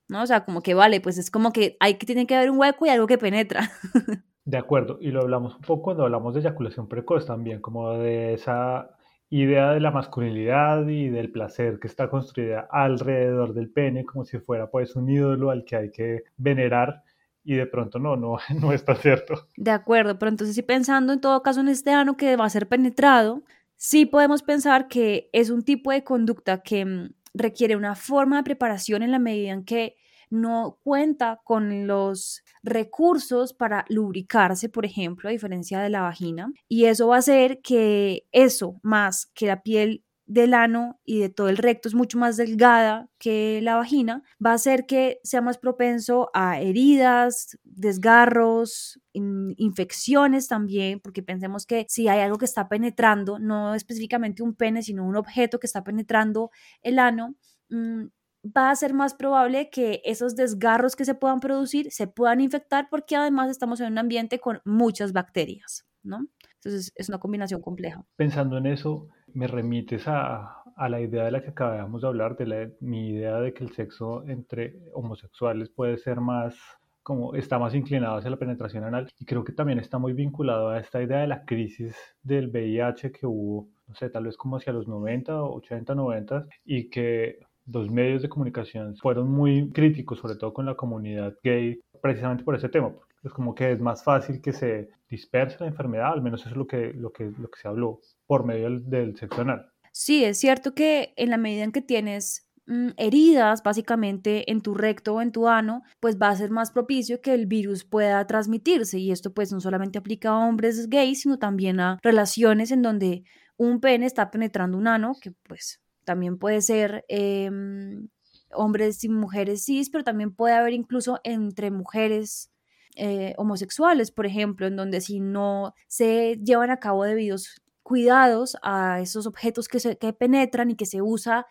¿no? 0.09 0.23
O 0.23 0.25
sea, 0.25 0.45
como 0.45 0.61
que 0.61 0.73
vale, 0.73 0.99
pues 0.99 1.19
es 1.19 1.29
como 1.29 1.53
que 1.53 1.77
hay 1.79 1.99
que 1.99 2.07
tiene 2.07 2.25
que 2.25 2.35
haber 2.35 2.49
un 2.49 2.57
hueco 2.57 2.87
y 2.87 2.89
algo 2.89 3.05
que 3.05 3.19
penetra. 3.19 3.69
De 4.45 4.57
acuerdo, 4.57 4.97
y 4.99 5.11
lo 5.11 5.21
hablamos 5.21 5.53
un 5.53 5.61
poco 5.61 5.83
cuando 5.83 6.05
hablamos 6.05 6.33
de 6.33 6.39
eyaculación 6.39 6.87
precoz 6.87 7.27
también, 7.27 7.61
como 7.61 7.93
de 7.99 8.33
esa 8.33 8.94
idea 9.29 9.71
de 9.71 9.79
la 9.79 9.91
masculinidad 9.91 10.87
y 10.87 11.09
del 11.09 11.31
placer 11.31 11.79
que 11.79 11.87
está 11.87 12.09
construida 12.09 12.67
alrededor 12.71 13.53
del 13.53 13.69
pene, 13.69 14.05
como 14.05 14.25
si 14.25 14.39
fuera 14.39 14.69
pues 14.69 14.95
un 14.95 15.09
ídolo 15.09 15.49
al 15.49 15.65
que 15.65 15.75
hay 15.75 15.91
que 15.91 16.23
venerar 16.37 17.03
y 17.43 17.55
de 17.55 17.67
pronto 17.67 17.99
no, 17.99 18.15
no, 18.15 18.37
no 18.61 18.73
está 18.73 18.95
cierto. 18.95 19.47
De 19.55 19.71
acuerdo, 19.71 20.17
pero 20.19 20.29
entonces 20.29 20.55
sí 20.55 20.61
pensando 20.61 21.13
en 21.13 21.21
todo 21.21 21.41
caso 21.41 21.61
en 21.61 21.69
este 21.69 21.91
ano 21.91 22.17
que 22.17 22.35
va 22.35 22.45
a 22.45 22.49
ser 22.49 22.67
penetrado, 22.67 23.43
sí 23.75 24.05
podemos 24.05 24.43
pensar 24.43 24.87
que 24.87 25.29
es 25.33 25.49
un 25.49 25.63
tipo 25.63 25.91
de 25.91 26.03
conducta 26.03 26.61
que 26.61 26.85
mm, 26.85 27.09
requiere 27.33 27.75
una 27.75 27.95
forma 27.95 28.37
de 28.37 28.43
preparación 28.43 29.03
en 29.03 29.11
la 29.11 29.19
medida 29.19 29.51
en 29.51 29.65
que 29.65 29.95
no 30.35 30.79
cuenta 30.83 31.41
con 31.43 31.87
los 31.87 32.43
recursos 32.63 33.53
para 33.53 33.85
lubricarse, 33.89 34.69
por 34.69 34.85
ejemplo, 34.85 35.29
a 35.29 35.31
diferencia 35.31 35.79
de 35.79 35.89
la 35.89 36.01
vagina. 36.01 36.51
Y 36.67 36.85
eso 36.85 37.07
va 37.07 37.15
a 37.15 37.19
hacer 37.19 37.61
que 37.61 38.27
eso, 38.31 38.79
más 38.83 39.27
que 39.33 39.47
la 39.47 39.63
piel 39.63 40.03
del 40.27 40.53
ano 40.55 40.99
y 41.03 41.19
de 41.19 41.29
todo 41.29 41.49
el 41.49 41.57
recto 41.57 41.87
es 41.87 41.93
mucho 41.93 42.17
más 42.17 42.35
delgada 42.37 43.09
que 43.19 43.59
la 43.61 43.75
vagina, 43.75 44.23
va 44.43 44.51
a 44.51 44.55
hacer 44.55 44.85
que 44.85 45.19
sea 45.23 45.41
más 45.41 45.57
propenso 45.57 46.29
a 46.33 46.59
heridas, 46.59 47.57
desgarros, 47.63 48.99
infecciones 49.13 50.47
también, 50.47 50.99
porque 50.99 51.21
pensemos 51.21 51.65
que 51.65 51.85
si 51.89 52.07
hay 52.07 52.21
algo 52.21 52.37
que 52.37 52.45
está 52.45 52.67
penetrando, 52.67 53.39
no 53.39 53.75
específicamente 53.75 54.43
un 54.43 54.55
pene, 54.55 54.81
sino 54.81 55.05
un 55.05 55.15
objeto 55.15 55.59
que 55.59 55.67
está 55.67 55.83
penetrando 55.83 56.49
el 56.81 56.99
ano, 56.99 57.35
mm, 57.69 58.05
va 58.45 58.69
a 58.69 58.75
ser 58.75 58.93
más 58.93 59.13
probable 59.13 59.69
que 59.69 60.01
esos 60.05 60.35
desgarros 60.35 60.95
que 60.95 61.05
se 61.05 61.15
puedan 61.15 61.39
producir 61.39 61.91
se 61.91 62.07
puedan 62.07 62.41
infectar 62.41 62.87
porque 62.89 63.15
además 63.15 63.49
estamos 63.49 63.79
en 63.81 63.91
un 63.91 63.97
ambiente 63.97 64.39
con 64.39 64.61
muchas 64.65 65.13
bacterias, 65.13 65.85
¿no? 66.03 66.27
Entonces 66.55 66.91
es 66.95 67.09
una 67.09 67.19
combinación 67.19 67.61
compleja. 67.61 68.03
Pensando 68.15 68.57
en 68.57 68.65
eso, 68.67 69.07
me 69.33 69.47
remites 69.47 70.07
a, 70.07 70.63
a 70.75 70.89
la 70.89 70.99
idea 70.99 71.23
de 71.25 71.31
la 71.31 71.41
que 71.41 71.49
acabamos 71.49 72.01
de 72.01 72.07
hablar, 72.07 72.37
de 72.37 72.75
mi 72.79 73.09
idea 73.09 73.39
de 73.39 73.53
que 73.53 73.63
el 73.63 73.71
sexo 73.73 74.23
entre 74.27 74.79
homosexuales 74.93 75.69
puede 75.69 75.97
ser 75.97 76.21
más 76.21 76.55
como 77.03 77.35
está 77.35 77.59
más 77.59 77.75
inclinado 77.75 78.17
hacia 78.17 78.31
la 78.31 78.39
penetración 78.39 78.83
anal 78.83 79.11
y 79.19 79.25
creo 79.25 79.43
que 79.43 79.53
también 79.53 79.77
está 79.77 79.99
muy 79.99 80.13
vinculado 80.13 80.69
a 80.69 80.79
esta 80.79 81.03
idea 81.03 81.19
de 81.19 81.27
la 81.27 81.45
crisis 81.45 81.95
del 82.23 82.47
VIH 82.47 83.11
que 83.11 83.27
hubo, 83.27 83.69
no 83.87 83.93
sé, 83.93 84.09
tal 84.09 84.23
vez 84.23 84.35
como 84.37 84.57
hacia 84.57 84.73
los 84.73 84.87
90, 84.87 85.43
80, 85.43 85.93
90 85.93 86.47
y 86.65 86.89
que 86.89 87.37
los 87.67 87.89
medios 87.89 88.21
de 88.21 88.29
comunicación 88.29 88.95
fueron 88.97 89.29
muy 89.29 89.71
críticos, 89.71 90.19
sobre 90.19 90.35
todo 90.35 90.53
con 90.53 90.65
la 90.65 90.75
comunidad 90.75 91.35
gay, 91.43 91.79
precisamente 92.01 92.43
por 92.43 92.55
ese 92.55 92.69
tema, 92.69 92.93
es 93.23 93.33
como 93.33 93.55
que 93.55 93.71
es 93.71 93.79
más 93.79 94.03
fácil 94.03 94.41
que 94.41 94.53
se 94.53 94.89
disperse 95.09 95.57
la 95.59 95.67
enfermedad, 95.67 96.13
al 96.13 96.21
menos 96.21 96.41
eso 96.41 96.51
es 96.51 96.55
lo 96.55 96.67
que, 96.67 96.93
lo 96.93 97.11
que, 97.11 97.25
lo 97.25 97.49
que 97.49 97.59
se 97.59 97.67
habló 97.67 97.99
por 98.27 98.45
medio 98.45 98.65
del, 98.65 98.89
del 98.89 99.17
sexo 99.17 99.41
anal. 99.41 99.71
Sí, 99.91 100.23
es 100.23 100.37
cierto 100.37 100.73
que 100.73 101.13
en 101.15 101.29
la 101.29 101.37
medida 101.37 101.63
en 101.63 101.71
que 101.71 101.81
tienes 101.81 102.49
mm, 102.67 102.89
heridas 102.97 103.63
básicamente 103.63 104.51
en 104.51 104.61
tu 104.61 104.75
recto 104.75 105.15
o 105.15 105.21
en 105.21 105.31
tu 105.31 105.47
ano, 105.47 105.83
pues 105.99 106.17
va 106.21 106.29
a 106.29 106.35
ser 106.35 106.51
más 106.51 106.71
propicio 106.71 107.21
que 107.21 107.33
el 107.33 107.47
virus 107.47 107.83
pueda 107.85 108.25
transmitirse 108.27 108.99
y 108.99 109.11
esto 109.11 109.33
pues 109.33 109.51
no 109.51 109.59
solamente 109.59 109.97
aplica 109.97 110.29
a 110.29 110.47
hombres 110.47 110.89
gays, 110.89 111.21
sino 111.21 111.39
también 111.39 111.79
a 111.79 111.97
relaciones 112.03 112.71
en 112.71 112.81
donde 112.81 113.23
un 113.57 113.79
pene 113.79 114.05
está 114.05 114.31
penetrando 114.31 114.77
un 114.77 114.87
ano, 114.87 115.13
que 115.21 115.31
pues 115.31 115.81
también 116.05 116.37
puede 116.37 116.61
ser 116.61 117.05
em, 117.09 118.07
hombres 118.51 119.03
y 119.03 119.09
mujeres 119.09 119.65
cis, 119.65 119.89
pero 119.89 120.03
también 120.03 120.33
puede 120.33 120.55
haber 120.55 120.73
incluso 120.73 121.19
entre 121.23 121.71
mujeres 121.71 122.51
eh, 122.95 123.33
homosexuales, 123.37 124.11
por 124.11 124.25
ejemplo, 124.25 124.67
en 124.67 124.77
donde 124.77 125.01
si 125.01 125.19
no 125.19 125.73
se 125.87 126.39
llevan 126.43 126.69
a 126.69 126.79
cabo 126.79 127.03
debidos 127.03 127.61
cuidados 127.83 128.57
a 128.63 129.01
esos 129.01 129.27
objetos 129.27 129.67
que, 129.67 129.79
se, 129.79 129.97
que 129.97 130.13
penetran 130.13 130.71
y 130.71 130.75
que 130.75 130.85
se 130.85 131.01
usa 131.01 131.45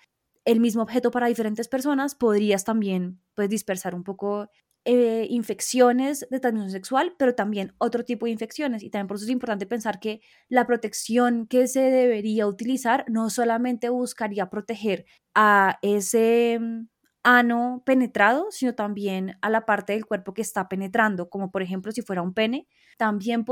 el 0.44 0.61
mismo 0.61 0.82
objeto 0.82 1.11
para 1.11 1.26
diferentes 1.26 1.68
personas, 1.68 2.14
podrías 2.14 2.64
también 2.64 3.20
pues, 3.34 3.49
dispersar 3.49 3.94
un 3.94 4.04
poco 4.04 4.49
eh, 4.86 5.26
infecciones 5.30 6.26
de 6.30 6.40
transmisión 6.40 6.70
sexual, 6.70 7.14
pero 7.18 7.34
también 7.34 7.74
otro 7.78 8.04
tipo 8.04 8.26
de 8.26 8.32
infecciones. 8.32 8.82
Y 8.82 8.90
también 8.90 9.06
por 9.06 9.16
eso 9.16 9.24
es 9.24 9.30
importante 9.30 9.66
pensar 9.66 9.98
que 9.98 10.20
la 10.48 10.66
protección 10.66 11.46
que 11.46 11.68
se 11.68 11.80
debería 11.80 12.46
utilizar 12.46 13.04
no 13.08 13.30
solamente 13.30 13.88
buscaría 13.88 14.50
proteger 14.50 15.06
a 15.34 15.78
ese 15.80 16.58
mm, 16.60 16.88
ano 17.22 17.82
penetrado, 17.86 18.48
sino 18.50 18.74
también 18.74 19.38
a 19.40 19.48
la 19.48 19.64
parte 19.64 19.94
del 19.94 20.04
cuerpo 20.04 20.34
que 20.34 20.42
está 20.42 20.68
penetrando, 20.68 21.30
como 21.30 21.50
por 21.50 21.62
ejemplo 21.62 21.90
si 21.92 22.02
fuera 22.02 22.20
un 22.22 22.34
pene. 22.34 22.68
También 22.98 23.44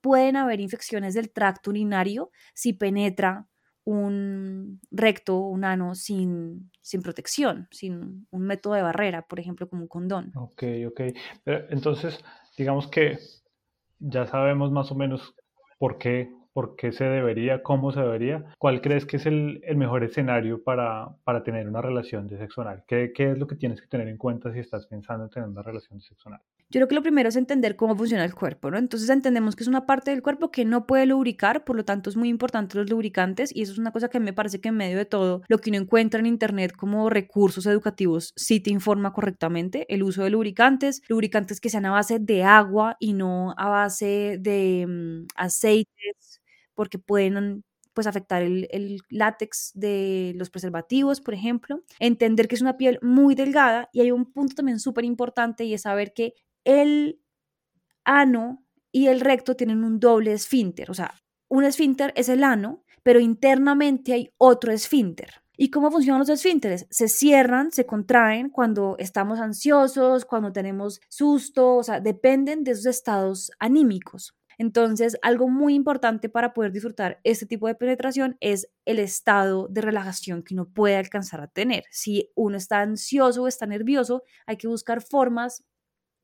pueden 0.00 0.36
haber 0.36 0.60
infecciones 0.60 1.14
del 1.14 1.30
tracto 1.32 1.70
urinario 1.70 2.30
si 2.54 2.72
penetra 2.72 3.46
un 3.92 4.80
recto, 4.90 5.38
un 5.38 5.64
ano 5.64 5.94
sin, 5.94 6.70
sin 6.80 7.02
protección, 7.02 7.68
sin 7.70 8.26
un 8.30 8.42
método 8.42 8.74
de 8.74 8.82
barrera, 8.82 9.22
por 9.22 9.40
ejemplo, 9.40 9.68
como 9.68 9.82
un 9.82 9.88
condón. 9.88 10.32
Ok, 10.34 10.62
ok. 10.88 11.00
Entonces, 11.44 12.22
digamos 12.56 12.88
que 12.88 13.18
ya 13.98 14.26
sabemos 14.26 14.70
más 14.70 14.90
o 14.90 14.94
menos 14.94 15.34
por 15.78 15.98
qué 15.98 16.30
por 16.52 16.76
qué 16.76 16.92
se 16.92 17.04
debería, 17.04 17.62
cómo 17.62 17.92
se 17.92 18.00
debería. 18.00 18.44
¿Cuál 18.58 18.80
crees 18.80 19.06
que 19.06 19.18
es 19.18 19.26
el, 19.26 19.62
mejor 19.76 20.02
escenario 20.04 20.62
para, 20.62 21.08
para, 21.24 21.42
tener 21.42 21.68
una 21.68 21.80
relación 21.80 22.26
de 22.26 22.38
sexo? 22.38 22.64
¿Qué, 22.86 23.12
¿Qué, 23.14 23.30
es 23.30 23.38
lo 23.38 23.46
que 23.46 23.56
tienes 23.56 23.80
que 23.80 23.86
tener 23.86 24.08
en 24.08 24.16
cuenta 24.16 24.52
si 24.52 24.58
estás 24.58 24.86
pensando 24.86 25.24
en 25.24 25.30
tener 25.30 25.48
una 25.48 25.62
relación 25.62 25.98
de 25.98 26.04
sexo? 26.04 26.30
Yo 26.72 26.78
creo 26.78 26.86
que 26.86 26.94
lo 26.94 27.02
primero 27.02 27.28
es 27.28 27.34
entender 27.34 27.74
cómo 27.74 27.96
funciona 27.96 28.24
el 28.24 28.32
cuerpo, 28.32 28.70
¿no? 28.70 28.78
Entonces 28.78 29.08
entendemos 29.08 29.56
que 29.56 29.64
es 29.64 29.68
una 29.68 29.86
parte 29.86 30.12
del 30.12 30.22
cuerpo 30.22 30.52
que 30.52 30.64
no 30.64 30.86
puede 30.86 31.04
lubricar, 31.04 31.64
por 31.64 31.74
lo 31.74 31.84
tanto 31.84 32.10
es 32.10 32.16
muy 32.16 32.28
importante 32.28 32.78
los 32.78 32.88
lubricantes 32.88 33.50
y 33.52 33.62
eso 33.62 33.72
es 33.72 33.78
una 33.78 33.90
cosa 33.90 34.08
que 34.08 34.20
me 34.20 34.32
parece 34.32 34.60
que 34.60 34.68
en 34.68 34.76
medio 34.76 34.96
de 34.96 35.04
todo 35.04 35.42
lo 35.48 35.58
que 35.58 35.70
uno 35.70 35.80
encuentra 35.80 36.20
en 36.20 36.26
internet 36.26 36.72
como 36.76 37.10
recursos 37.10 37.66
educativos 37.66 38.32
sí 38.36 38.60
te 38.60 38.70
informa 38.70 39.12
correctamente 39.12 39.84
el 39.92 40.04
uso 40.04 40.22
de 40.22 40.30
lubricantes, 40.30 41.02
lubricantes 41.08 41.60
que 41.60 41.70
sean 41.70 41.86
a 41.86 41.90
base 41.90 42.20
de 42.20 42.44
agua 42.44 42.96
y 43.00 43.14
no 43.14 43.52
a 43.56 43.68
base 43.68 44.38
de 44.40 44.86
mm, 44.88 45.26
aceites 45.34 46.40
porque 46.74 47.00
pueden 47.00 47.64
pues 47.94 48.06
afectar 48.06 48.42
el, 48.42 48.68
el, 48.70 49.00
látex 49.08 49.72
de 49.74 50.34
los 50.36 50.48
preservativos, 50.50 51.20
por 51.20 51.34
ejemplo. 51.34 51.82
Entender 51.98 52.46
que 52.46 52.54
es 52.54 52.62
una 52.62 52.76
piel 52.76 53.00
muy 53.02 53.34
delgada 53.34 53.90
y 53.92 54.00
hay 54.00 54.12
un 54.12 54.32
punto 54.32 54.54
también 54.54 54.78
súper 54.78 55.04
importante 55.04 55.64
y 55.64 55.74
es 55.74 55.82
saber 55.82 56.12
que 56.14 56.34
el 56.64 57.20
ano 58.04 58.64
y 58.92 59.06
el 59.08 59.20
recto 59.20 59.56
tienen 59.56 59.84
un 59.84 60.00
doble 60.00 60.32
esfínter, 60.32 60.90
o 60.90 60.94
sea, 60.94 61.14
un 61.48 61.64
esfínter 61.64 62.12
es 62.16 62.28
el 62.28 62.44
ano, 62.44 62.84
pero 63.02 63.20
internamente 63.20 64.12
hay 64.12 64.32
otro 64.38 64.72
esfínter. 64.72 65.42
¿Y 65.56 65.70
cómo 65.70 65.90
funcionan 65.90 66.20
los 66.20 66.28
esfínteres? 66.30 66.86
Se 66.90 67.08
cierran, 67.08 67.70
se 67.70 67.84
contraen 67.84 68.48
cuando 68.48 68.96
estamos 68.98 69.40
ansiosos, 69.40 70.24
cuando 70.24 70.52
tenemos 70.52 71.00
susto, 71.08 71.76
o 71.76 71.82
sea, 71.82 72.00
dependen 72.00 72.64
de 72.64 72.70
esos 72.70 72.86
estados 72.86 73.50
anímicos. 73.58 74.34
Entonces, 74.56 75.16
algo 75.22 75.48
muy 75.48 75.74
importante 75.74 76.28
para 76.28 76.52
poder 76.54 76.70
disfrutar 76.72 77.18
este 77.24 77.46
tipo 77.46 77.66
de 77.66 77.74
penetración 77.74 78.36
es 78.40 78.68
el 78.84 78.98
estado 78.98 79.68
de 79.68 79.80
relajación 79.80 80.42
que 80.42 80.54
uno 80.54 80.68
puede 80.68 80.96
alcanzar 80.96 81.40
a 81.40 81.48
tener. 81.48 81.84
Si 81.90 82.30
uno 82.34 82.56
está 82.56 82.80
ansioso 82.80 83.42
o 83.42 83.48
está 83.48 83.66
nervioso, 83.66 84.22
hay 84.46 84.56
que 84.56 84.68
buscar 84.68 85.02
formas 85.02 85.64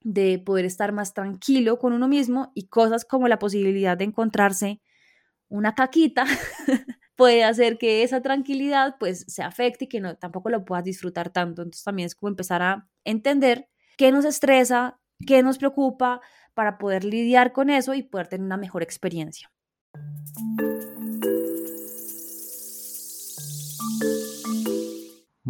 de 0.00 0.38
poder 0.38 0.64
estar 0.64 0.92
más 0.92 1.14
tranquilo 1.14 1.78
con 1.78 1.92
uno 1.92 2.08
mismo 2.08 2.52
y 2.54 2.68
cosas 2.68 3.04
como 3.04 3.28
la 3.28 3.38
posibilidad 3.38 3.96
de 3.96 4.04
encontrarse 4.04 4.80
una 5.48 5.74
caquita 5.74 6.24
puede 7.16 7.44
hacer 7.44 7.78
que 7.78 8.02
esa 8.02 8.20
tranquilidad 8.20 8.96
pues 8.98 9.24
se 9.28 9.42
afecte 9.42 9.86
y 9.86 9.88
que 9.88 10.00
no, 10.00 10.16
tampoco 10.16 10.50
lo 10.50 10.64
puedas 10.64 10.84
disfrutar 10.84 11.30
tanto. 11.30 11.62
Entonces 11.62 11.84
también 11.84 12.06
es 12.06 12.14
como 12.14 12.30
empezar 12.30 12.62
a 12.62 12.88
entender 13.04 13.68
qué 13.96 14.12
nos 14.12 14.24
estresa, 14.24 15.00
qué 15.26 15.42
nos 15.42 15.58
preocupa 15.58 16.20
para 16.54 16.78
poder 16.78 17.04
lidiar 17.04 17.52
con 17.52 17.70
eso 17.70 17.94
y 17.94 18.02
poder 18.02 18.28
tener 18.28 18.44
una 18.44 18.56
mejor 18.56 18.82
experiencia. 18.82 19.50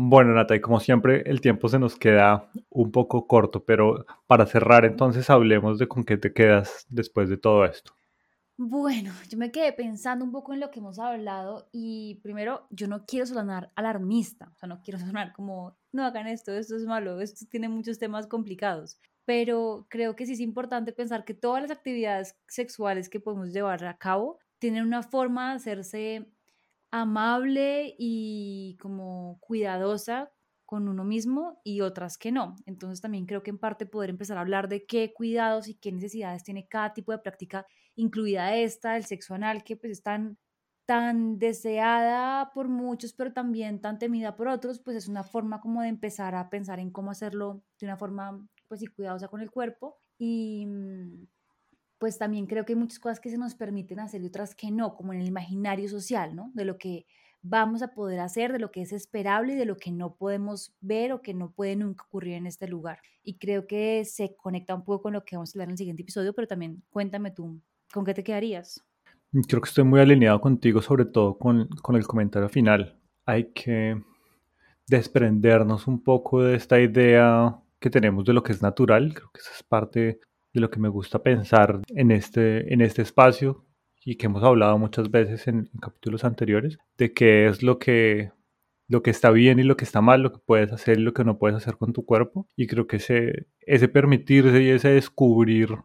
Bueno, 0.08 0.34
Nata, 0.34 0.54
y 0.54 0.60
como 0.60 0.78
siempre, 0.78 1.24
el 1.26 1.40
tiempo 1.40 1.68
se 1.68 1.80
nos 1.80 1.96
queda 1.96 2.48
un 2.70 2.92
poco 2.92 3.26
corto, 3.26 3.64
pero 3.64 4.06
para 4.28 4.46
cerrar, 4.46 4.84
entonces 4.84 5.28
hablemos 5.30 5.80
de 5.80 5.88
con 5.88 6.04
qué 6.04 6.16
te 6.16 6.32
quedas 6.32 6.86
después 6.88 7.28
de 7.28 7.36
todo 7.36 7.64
esto. 7.64 7.92
Bueno, 8.56 9.12
yo 9.28 9.36
me 9.36 9.50
quedé 9.50 9.72
pensando 9.72 10.24
un 10.24 10.30
poco 10.30 10.54
en 10.54 10.60
lo 10.60 10.70
que 10.70 10.78
hemos 10.78 11.00
hablado 11.00 11.68
y 11.72 12.20
primero, 12.22 12.68
yo 12.70 12.86
no 12.86 13.04
quiero 13.04 13.26
sonar 13.26 13.72
alarmista, 13.74 14.48
o 14.54 14.56
sea, 14.56 14.68
no 14.68 14.80
quiero 14.80 15.00
sonar 15.00 15.32
como, 15.32 15.76
no 15.90 16.04
hagan 16.04 16.28
esto, 16.28 16.52
esto 16.52 16.76
es 16.76 16.84
malo, 16.84 17.20
esto 17.20 17.44
tiene 17.50 17.68
muchos 17.68 17.98
temas 17.98 18.28
complicados, 18.28 19.00
pero 19.24 19.88
creo 19.90 20.14
que 20.14 20.24
sí 20.24 20.34
es 20.34 20.40
importante 20.40 20.92
pensar 20.92 21.24
que 21.24 21.34
todas 21.34 21.62
las 21.62 21.72
actividades 21.72 22.36
sexuales 22.46 23.08
que 23.08 23.18
podemos 23.18 23.52
llevar 23.52 23.84
a 23.84 23.98
cabo 23.98 24.38
tienen 24.60 24.84
una 24.84 25.02
forma 25.02 25.50
de 25.50 25.56
hacerse 25.56 26.30
amable 27.00 27.94
y 27.98 28.76
como 28.80 29.38
cuidadosa 29.40 30.32
con 30.66 30.88
uno 30.88 31.04
mismo 31.04 31.60
y 31.64 31.80
otras 31.80 32.18
que 32.18 32.32
no. 32.32 32.56
Entonces 32.66 33.00
también 33.00 33.26
creo 33.26 33.42
que 33.42 33.50
en 33.50 33.58
parte 33.58 33.86
poder 33.86 34.10
empezar 34.10 34.36
a 34.36 34.40
hablar 34.40 34.68
de 34.68 34.84
qué 34.84 35.12
cuidados 35.14 35.68
y 35.68 35.74
qué 35.76 35.92
necesidades 35.92 36.42
tiene 36.42 36.68
cada 36.68 36.92
tipo 36.92 37.12
de 37.12 37.18
práctica, 37.18 37.66
incluida 37.94 38.54
esta, 38.56 38.96
el 38.96 39.04
sexo 39.04 39.34
anal, 39.34 39.64
que 39.64 39.76
pues 39.76 39.92
es 39.92 40.02
tan, 40.02 40.38
tan 40.84 41.38
deseada 41.38 42.50
por 42.52 42.68
muchos, 42.68 43.12
pero 43.14 43.32
también 43.32 43.80
tan 43.80 43.98
temida 43.98 44.36
por 44.36 44.48
otros, 44.48 44.80
pues 44.80 44.96
es 44.96 45.08
una 45.08 45.22
forma 45.22 45.60
como 45.60 45.82
de 45.82 45.88
empezar 45.88 46.34
a 46.34 46.50
pensar 46.50 46.80
en 46.80 46.90
cómo 46.90 47.12
hacerlo 47.12 47.62
de 47.78 47.86
una 47.86 47.96
forma 47.96 48.46
pues 48.68 48.82
y 48.82 48.86
cuidadosa 48.86 49.28
con 49.28 49.40
el 49.40 49.50
cuerpo. 49.50 50.00
Y 50.18 50.66
mm, 50.66 51.26
pues 51.98 52.18
también 52.18 52.46
creo 52.46 52.64
que 52.64 52.72
hay 52.72 52.78
muchas 52.78 52.98
cosas 52.98 53.20
que 53.20 53.30
se 53.30 53.38
nos 53.38 53.54
permiten 53.54 54.00
hacer 54.00 54.22
y 54.22 54.26
otras 54.26 54.54
que 54.54 54.70
no, 54.70 54.94
como 54.94 55.12
en 55.12 55.20
el 55.20 55.26
imaginario 55.26 55.88
social, 55.88 56.34
¿no? 56.34 56.50
De 56.54 56.64
lo 56.64 56.78
que 56.78 57.06
vamos 57.42 57.82
a 57.82 57.88
poder 57.88 58.20
hacer, 58.20 58.52
de 58.52 58.58
lo 58.58 58.70
que 58.70 58.82
es 58.82 58.92
esperable 58.92 59.52
y 59.54 59.56
de 59.56 59.64
lo 59.64 59.76
que 59.76 59.92
no 59.92 60.16
podemos 60.16 60.74
ver 60.80 61.12
o 61.12 61.22
que 61.22 61.32
no 61.32 61.52
puede 61.52 61.76
nunca 61.76 62.04
ocurrir 62.04 62.34
en 62.34 62.46
este 62.46 62.66
lugar. 62.68 62.98
Y 63.22 63.38
creo 63.38 63.66
que 63.66 64.04
se 64.04 64.34
conecta 64.36 64.74
un 64.74 64.84
poco 64.84 65.04
con 65.04 65.12
lo 65.12 65.24
que 65.24 65.36
vamos 65.36 65.50
a 65.50 65.52
hablar 65.56 65.68
en 65.68 65.72
el 65.72 65.78
siguiente 65.78 66.02
episodio, 66.02 66.32
pero 66.32 66.48
también 66.48 66.82
cuéntame 66.90 67.30
tú, 67.30 67.60
¿con 67.92 68.04
qué 68.04 68.14
te 68.14 68.24
quedarías? 68.24 68.84
Creo 69.48 69.60
que 69.60 69.68
estoy 69.68 69.84
muy 69.84 70.00
alineado 70.00 70.40
contigo, 70.40 70.82
sobre 70.82 71.04
todo 71.04 71.38
con, 71.38 71.68
con 71.82 71.96
el 71.96 72.06
comentario 72.06 72.48
final. 72.48 72.98
Hay 73.24 73.52
que 73.52 74.00
desprendernos 74.88 75.86
un 75.86 76.02
poco 76.02 76.42
de 76.42 76.56
esta 76.56 76.80
idea 76.80 77.60
que 77.78 77.90
tenemos 77.90 78.24
de 78.24 78.32
lo 78.32 78.42
que 78.42 78.52
es 78.52 78.62
natural. 78.62 79.12
Creo 79.14 79.30
que 79.32 79.40
esa 79.40 79.50
es 79.52 79.62
parte 79.62 80.20
de 80.56 80.62
lo 80.62 80.70
que 80.70 80.80
me 80.80 80.88
gusta 80.88 81.22
pensar 81.22 81.82
en 81.88 82.10
este, 82.10 82.72
en 82.72 82.80
este 82.80 83.02
espacio 83.02 83.64
y 84.04 84.16
que 84.16 84.26
hemos 84.26 84.42
hablado 84.42 84.78
muchas 84.78 85.10
veces 85.10 85.46
en, 85.48 85.70
capítulos 85.80 86.24
anteriores, 86.24 86.78
de 86.96 87.12
qué 87.12 87.46
es 87.46 87.62
lo 87.62 87.78
que, 87.78 88.32
lo 88.88 89.02
que 89.02 89.10
está 89.10 89.30
bien 89.30 89.58
y 89.58 89.64
lo 89.64 89.76
que 89.76 89.84
está 89.84 90.00
mal, 90.00 90.22
lo 90.22 90.32
que 90.32 90.38
puedes 90.38 90.72
hacer 90.72 90.98
y 90.98 91.02
lo 91.02 91.12
que 91.12 91.24
no 91.24 91.38
puedes 91.38 91.56
hacer 91.56 91.76
con 91.76 91.92
tu 91.92 92.06
cuerpo. 92.06 92.46
Y 92.56 92.66
creo 92.68 92.86
que 92.86 92.96
ese, 92.96 93.48
ese 93.60 93.88
permitirse 93.88 94.62
y 94.62 94.70
ese 94.70 94.88
descubrir 94.88 95.76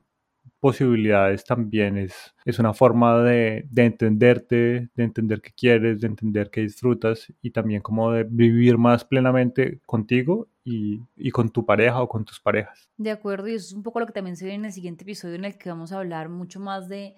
posibilidades 0.62 1.44
también 1.44 1.98
es, 1.98 2.34
es 2.46 2.60
una 2.60 2.74
forma 2.74 3.22
de, 3.24 3.66
de, 3.70 3.86
entenderte, 3.86 4.90
de 4.96 5.04
entender 5.04 5.42
qué 5.42 5.52
quieres, 5.52 6.00
de 6.00 6.08
entender 6.08 6.52
qué 6.52 6.62
disfrutas 6.62 7.34
y 7.42 7.50
también 7.50 7.82
como 7.82 8.12
de 8.12 8.24
vivir 8.24 8.78
más 8.78 9.04
plenamente 9.04 9.82
contigo 9.88 10.48
y, 10.64 11.02
y, 11.18 11.32
con 11.32 11.50
tu 11.50 11.66
pareja 11.66 12.02
o 12.02 12.08
con 12.08 12.24
tus 12.24 12.40
parejas. 12.40 12.88
De 12.96 13.10
acuerdo, 13.10 13.48
y 13.48 13.56
eso 13.56 13.66
es 13.70 13.74
un 13.74 13.82
poco 13.82 14.00
lo 14.00 14.06
que 14.06 14.14
también 14.14 14.38
se 14.38 14.46
ve 14.46 14.54
en 14.54 14.66
el 14.66 14.72
siguiente 14.72 15.04
episodio 15.04 15.36
en 15.36 15.46
el 15.46 15.58
que 15.58 15.70
vamos 15.70 15.92
a 15.92 15.98
hablar 15.98 16.30
mucho 16.30 16.60
más 16.60 16.88
de 16.88 17.16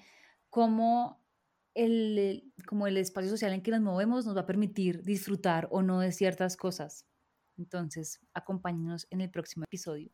cómo 0.50 1.22
el, 1.76 2.54
como 2.66 2.88
el 2.88 2.96
espacio 2.96 3.30
social 3.30 3.52
en 3.52 3.62
que 3.62 3.72
nos 3.72 3.82
movemos 3.82 4.26
nos 4.26 4.38
va 4.38 4.42
a 4.42 4.46
permitir 4.46 5.04
disfrutar 5.04 5.68
o 5.70 5.82
no 5.82 6.00
de 6.00 6.14
ciertas 6.14 6.56
cosas. 6.56 7.06
Entonces, 7.58 8.22
acompáñenos 8.34 9.06
en 9.12 9.20
el 9.20 9.30
próximo 9.30 9.66
episodio. 9.66 10.12